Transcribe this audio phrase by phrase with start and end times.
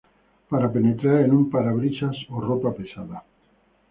[0.51, 3.23] Para penetrar en un parabrisas o ropa pesada.